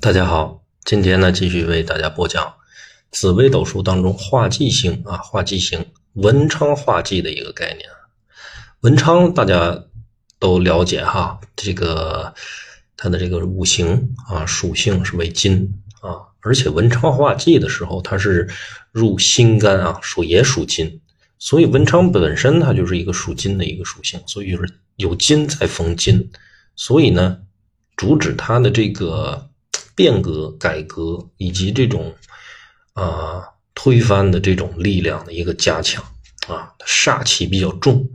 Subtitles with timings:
[0.00, 2.54] 大家好，今天呢继续为大家播讲
[3.10, 7.88] 紫微斗数当中化忌星啊，化忌星文昌化忌的一个概念。
[8.82, 9.86] 文昌大家
[10.38, 12.32] 都了解哈，这个
[12.96, 18.48] 它的这个五行啊属性是为金啊，而且文昌化忌的时候它是
[18.92, 21.00] 入心肝啊，属也属金，
[21.40, 26.30] 所以文昌本身它就是一个属金的一个属性，所以就是有金在逢金，
[26.76, 27.38] 所以呢
[27.96, 29.47] 主旨它的这个。
[29.98, 32.14] 变革、改革以及这种
[32.92, 33.42] 啊
[33.74, 36.04] 推翻的这种力量的一个加强
[36.46, 38.08] 啊，煞气比较重，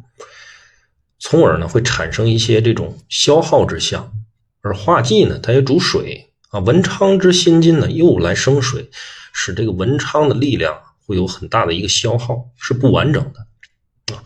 [1.19, 4.13] 从而呢会产生一些这种消耗之象。
[4.61, 8.89] 而化忌呢，它也主水啊，文昌之辛金呢又来生水，
[9.33, 14.23] 使这个文昌的力量会有很大的一个消耗，是不完整的啊。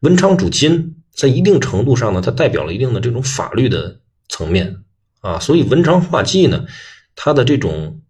[0.00, 4.82] 文昌主金，在一定程度上呢，它代表了一定的这种法律的层面。
[5.20, 6.66] 啊，所以文昌化忌呢，
[7.14, 8.00] 他的这种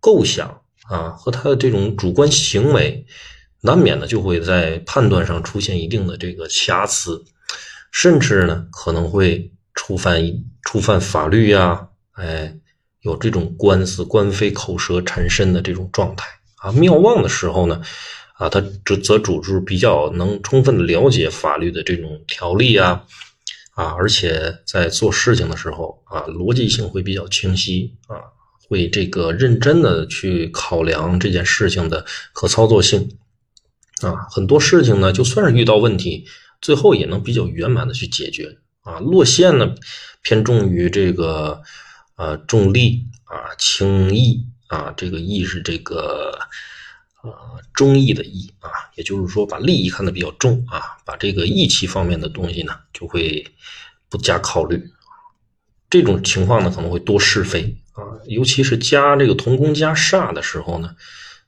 [0.00, 3.04] 构想啊和他的这种主观行为，
[3.60, 7.24] 难免呢就会在判断上出现一定的这个瑕疵，
[7.90, 10.22] 甚至呢可能会触犯
[10.62, 12.56] 触犯法律呀，哎，
[13.00, 16.26] 有这种官司官非口舌缠身的这种状态
[16.56, 16.72] 啊。
[16.72, 17.82] 妙望的时候呢，
[18.36, 23.04] 啊，他则则主是比较能充分的了解法律的这种条例啊。
[23.74, 28.16] 啊，而且在做事情的时候啊，逻辑性会比较清晰啊，
[28.68, 33.18] 会这个认真的去考量这件事情的可操作性
[34.00, 36.26] 啊，很多事情呢，就算是遇到问题，
[36.60, 38.98] 最后也能比较圆满的去解决啊。
[39.00, 39.74] 落线呢，
[40.22, 41.62] 偏重于这个
[42.16, 46.38] 呃重利啊轻义啊，这个义是这个。
[47.24, 53.46] 啊，忠义的义啊，也就是说把利益看得比较重啊，把这个义气方面的东西呢，就会
[54.08, 54.82] 不加考虑。
[55.90, 60.96] 这种情况呢，可能会多是非啊，尤其是加这个同宫加煞的时候呢，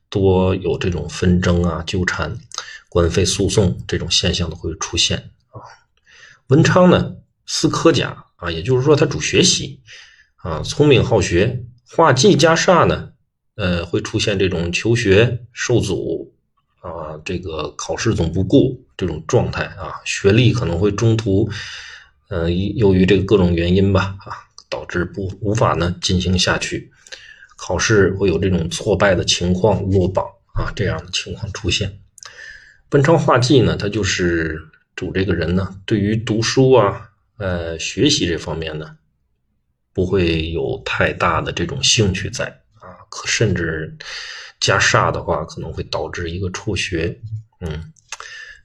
[0.08, 2.38] 多有这种纷争啊、纠缠、
[2.88, 5.60] 官非诉讼这种现象都会出现啊。
[6.48, 7.16] 文昌呢，
[7.46, 9.80] 司科甲啊，也就是说他主学习
[10.36, 13.10] 啊，聪明好学，化忌加煞呢。
[13.56, 16.34] 呃，会出现这种求学受阻
[16.86, 18.60] 啊，这个考试总不过
[18.96, 21.48] 这种状态啊，学历可能会中途，
[22.28, 26.90] 呃，由于这个各种原因吧啊，导致不无法呢进行下去，
[27.56, 30.24] 考试会有这种挫败的情况，落榜
[30.54, 31.98] 啊这样的情况出现。
[32.92, 34.60] 文昌化忌呢，它就是
[34.94, 38.96] 主这个人呢，对于读书啊，呃，学习这方面呢，
[39.92, 42.60] 不会有太大的这种兴趣在。
[43.08, 43.96] 可甚至
[44.60, 47.20] 加煞的话，可能会导致一个辍学。
[47.60, 47.92] 嗯，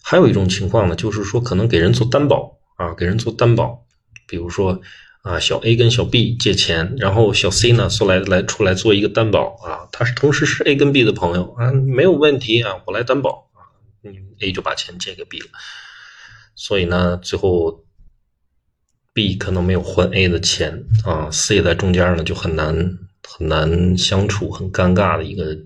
[0.03, 3.85] 还有一种情况呢，就是说可能给人做担保啊，给人做担保，
[4.27, 4.81] 比如说
[5.21, 13.69] 啊，小 A 跟小 B 借钱，然后小 C 呢说来来出来做一个担保啊，他是同时是 A 跟 B 的朋友啊，没有问题啊，我来担保啊
[14.39, 15.47] ，A 就把钱借给 B 了，
[16.55, 17.85] 所以呢，最后
[19.13, 22.97] B 可能没有还 A 的钱啊，C 在中间呢就很难。
[23.27, 25.57] 很难相处，很尴尬的一个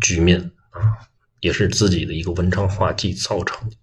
[0.00, 1.08] 局面啊，
[1.40, 3.76] 也是自己的一个文昌化忌造成的。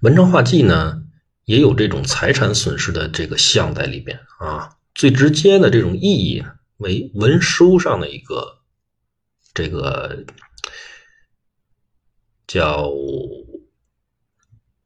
[0.00, 1.02] 文昌化忌呢，
[1.44, 4.76] 也有这种财产损失的这个象在里边啊。
[4.94, 6.44] 最直接的这种意义
[6.76, 8.58] 为文书上的一个
[9.52, 10.24] 这个
[12.46, 12.90] 叫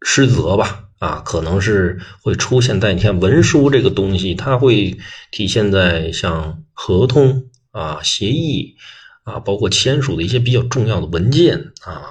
[0.00, 0.88] 失责吧。
[0.98, 4.98] 啊，可能是会出现在你看文书这个东西，它会
[5.31, 8.75] 体现在像合同啊、协议
[9.22, 12.03] 啊，包括签署的一些比较重要的文件啊，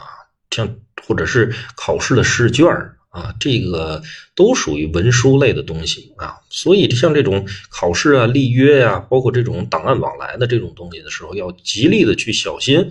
[0.51, 2.65] 像或者是考试的试卷
[3.09, 4.01] 啊，这个
[4.35, 6.35] 都属于文书类的东西啊。
[6.49, 12.89] 所以像这种考试啊、立约呀，包括这种档案往来的这种东西的时候，要极力的去小心，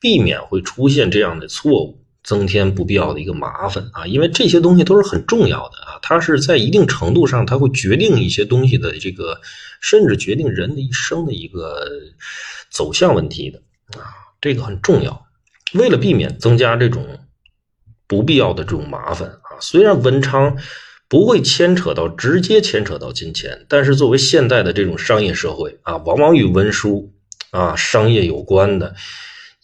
[0.00, 2.03] 避免会出现这样的错误。
[2.24, 9.38] 增添不必要的一个麻烦啊，因为这些东西都是很重要的啊，它是在一定程度上，它会决定一些东西的这个，
[9.82, 11.86] 甚至决定人的一生的一个
[12.70, 13.60] 走向问题的
[14.00, 14.08] 啊，
[14.40, 15.26] 这个很重要。
[15.74, 17.06] 为了避免增加这种
[18.06, 20.56] 不必要的这种麻烦啊，虽然文昌
[21.08, 27.12] 不会牵扯到直接牵扯到金钱，但是作为现代的这种商业社会啊，往往与文书
[27.50, 28.94] 啊商业有关的。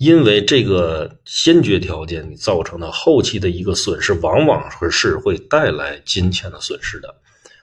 [0.00, 7.14] 因为这个先决条件，造成的后期的一个损失，往往是会带来金钱的损失的，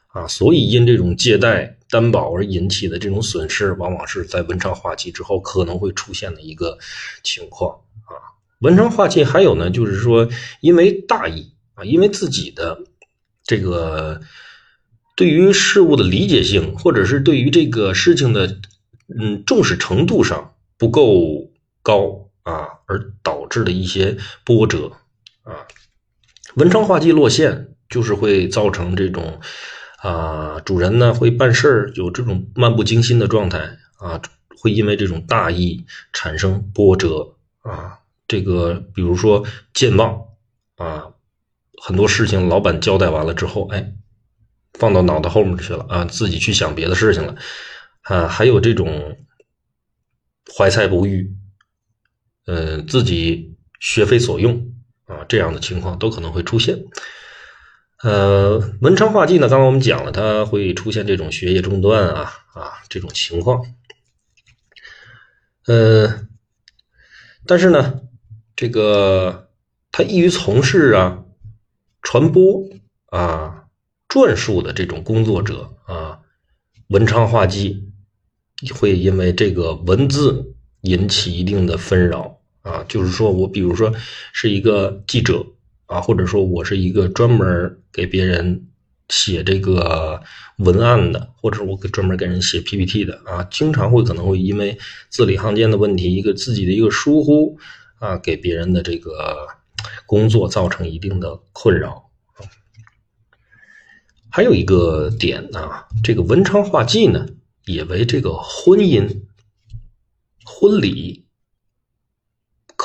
[0.10, 6.78] 啊，所以因这种借贷担保而引起的这种损失，往往是在文昌化忌之后可能会出现的一个
[7.24, 7.76] 情况
[8.06, 8.14] 啊。
[8.60, 10.30] 文昌化忌还有呢，就是说
[10.62, 12.78] 因为大意啊，因为自己的
[13.44, 14.22] 这个
[15.16, 18.60] 对于事物的理解性，或者是对于这个事情的
[19.20, 21.50] 嗯重视程度上不够
[21.82, 24.94] 高啊，而导致的一些波折
[25.44, 25.68] 啊。
[26.56, 29.42] 文昌画忌落陷，就是会造成这种
[30.00, 34.22] 啊，主人呢会办事儿有这种漫不经心的状态啊，
[34.62, 38.00] 会因为这种大意产生波折啊。
[38.30, 40.22] 这个比如说健忘
[40.78, 41.08] 啊，
[41.82, 43.94] 很多事情老板交代完了之后，哎，
[44.74, 47.36] 放到脑袋后面去了啊，自己去想别的事情了
[48.04, 48.28] 啊。
[48.28, 49.18] 还有这种
[50.58, 51.36] 怀才不遇，
[52.48, 54.74] 嗯，自己学非所用
[55.06, 56.86] 啊，这样的情况都可能会出现。
[58.02, 63.64] 呃，文昌画忌呢，刚刚我们讲了，它会出现这种学业中断啊啊这种情况。
[65.68, 66.28] 呃，
[67.46, 68.02] 但是呢。
[68.60, 69.52] 这个
[69.92, 71.24] 他易于从事啊
[72.02, 72.68] 传播
[73.06, 73.66] 啊
[74.08, 76.22] 传述的这种工作者啊，
[76.88, 77.92] 文昌画忌
[78.74, 82.37] 会因为这个文字引起一定的纷扰
[82.68, 82.86] 啊。
[82.90, 83.94] 就是说我比如说
[84.34, 85.46] 是一个记者
[85.86, 88.68] 啊，或者说我是一个专门给别人
[89.10, 90.22] 写这个
[90.58, 94.78] 文案的，或者我给专门给人写 PPT 的啊，经常会可能会因为
[95.10, 97.58] 字里行间的问题，一个自己的一个疏忽。
[98.00, 99.48] 啊，给别人的这个
[100.06, 102.12] 工作造成一定的困扰。
[104.30, 105.68] 还有一个点呢，
[106.04, 107.26] 这个文昌画忌呢，
[107.66, 109.22] 也为这个婚姻、
[110.46, 111.17] 婚礼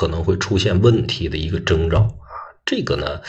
[0.03, 2.35] 可能会出现问题的一个征兆啊。
[2.65, 3.21] 这个呢，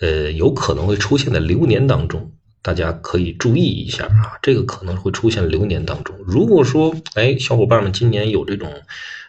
[0.00, 2.30] 呃，有可能会出现在流年当中，
[2.62, 4.38] 大家可以注意一下啊。
[4.40, 6.14] 这个可能会出现流年当中。
[6.24, 8.82] 如果说，哎，小伙伴们今年有这种。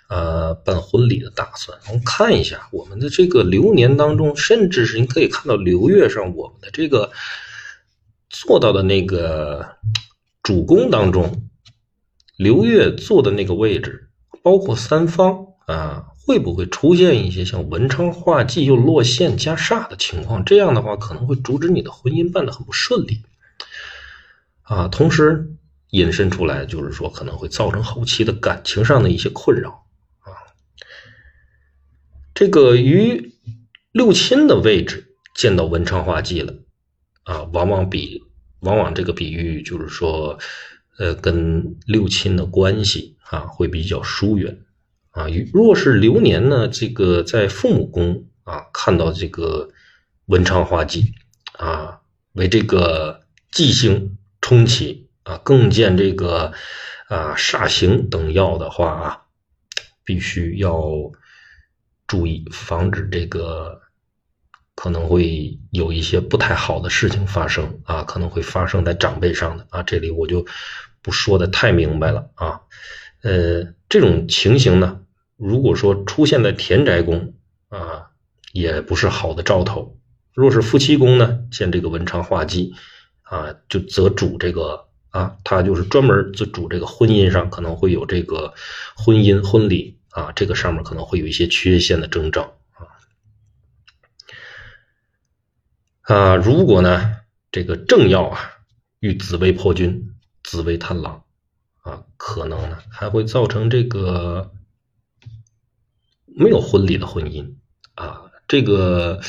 [0.10, 7.12] 呃，办婚礼的打算，我们看一下我们的这个流年当中，甚至是你可以看到流月上我们的这个
[8.28, 9.64] 做到的那个
[10.42, 11.48] 主宫当中，
[12.38, 14.10] 流月坐的那个位置，
[14.42, 20.46] 包括三方啊，会不会出现一些像文昌画忌又落陷加煞的情况？
[20.46, 23.24] 这样的话可能会阻止你的婚姻办得很不顺利
[24.62, 24.88] 啊。
[24.90, 25.56] 同时
[25.90, 29.88] 引申出来就是说，可能会造成后期的感情上的一些困扰
[30.20, 30.30] 啊。
[32.36, 33.34] 这个于
[33.92, 36.54] 六亲的位置见到文昌画忌了，
[37.24, 38.22] 啊，往往比
[38.60, 40.38] 往往这个比喻就是说，
[41.00, 44.60] 呃，跟六亲的关系啊会比较疏远，
[45.12, 49.70] 啊，若是流年呢，这个在父母宫啊看到这个
[50.26, 51.14] 文昌画忌，
[51.54, 52.02] 啊，
[52.34, 53.22] 为这个
[53.52, 56.54] 忌星冲起啊，更见这个
[57.08, 59.22] 啊煞星等要的话啊，
[60.04, 61.12] 必须要。
[62.10, 63.82] 注意防止这个
[64.74, 70.44] 可能会有一些不太好的事情发生啊，可能会发生在长辈上的啊，这里我就
[71.04, 72.62] 不说的太明白了啊。
[73.22, 75.02] 呃，这种情形呢，
[75.36, 77.34] 如果说出现在田宅宫
[77.68, 78.12] 啊，
[78.54, 79.98] 也不是好的兆头。
[80.34, 82.74] 若是夫妻宫呢，见这个文昌画忌
[83.24, 88.54] 啊，就则主这个啊，他就是专门就主这个婚姻上可能会有这个
[88.96, 89.98] 婚姻婚礼。
[90.12, 92.82] 啊，这个上面可能会有一些缺陷的征兆啊
[96.02, 96.36] 啊！
[96.36, 97.18] 如果呢，
[97.52, 98.40] 这个正要啊
[99.00, 101.24] 与紫微破军、紫微贪狼
[101.82, 104.52] 啊，可能呢还会造成这个
[106.26, 107.56] 没有婚礼的婚姻
[107.96, 109.22] 啊，这个。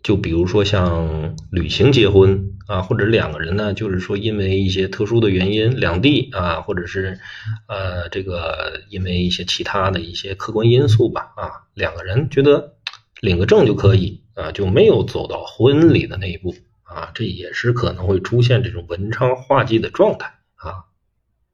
[0.00, 7.18] 就比如说像旅行结婚啊，或者两个人呢，就是说因为一些特殊的原因两地啊，或者是
[7.66, 12.76] 呃这个因为一些其他的一些客观因素吧啊，两个人觉得
[13.20, 16.54] 领个证就可以啊，就没有走到婚礼的那一步
[16.84, 20.87] 啊，这也是可能会出现这种文昌化忌的状态啊。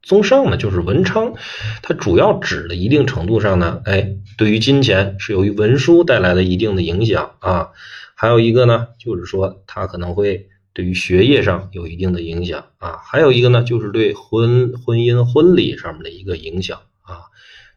[0.05, 1.33] 综上呢，就是文昌，
[1.81, 7.71] 它主要指的一定程度上呢，哎，对于金钱是由于文书带来的一定的影响啊。
[8.13, 12.99] 还有一个呢，就是说它可能会对于学业上有一定的影响啊。
[13.03, 17.23] 还有一个呢，就是对婚婚姻婚礼上面的一个影响啊。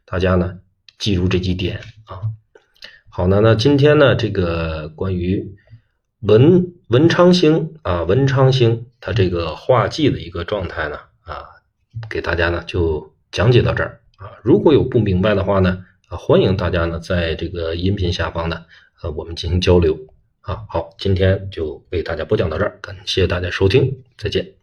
[0.04, 0.58] 大家呢
[0.98, 2.30] 记住这几点啊。
[3.08, 5.56] 好，那那今天呢，这个关于
[6.20, 11.46] 文文昌星啊，文昌星它这个画忌的一个状态呢啊，
[12.08, 14.30] 给大家呢就讲解到这儿啊。
[14.42, 18.64] 如果有不明白的话呢啊，欢迎大家呢在这个音频下方呢
[19.02, 19.98] 呃我们进行交流。
[20.40, 24.57] 啊，好，今天就为大家播讲到这儿，感谢大家收听，再见。